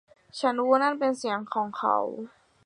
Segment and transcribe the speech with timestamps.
[0.39, 1.97] ฉันรู้ว่านั่นเป็นเสียงของเขา